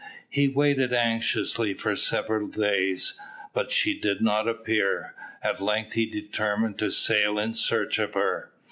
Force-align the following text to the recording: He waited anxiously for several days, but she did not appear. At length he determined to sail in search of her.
He 0.31 0.47
waited 0.47 0.93
anxiously 0.93 1.75
for 1.75 1.95
several 1.95 2.47
days, 2.47 3.19
but 3.53 3.69
she 3.69 3.93
did 3.99 4.19
not 4.19 4.47
appear. 4.47 5.13
At 5.43 5.61
length 5.61 5.93
he 5.93 6.07
determined 6.07 6.79
to 6.79 6.89
sail 6.89 7.37
in 7.37 7.53
search 7.53 7.99
of 7.99 8.15
her. 8.15 8.51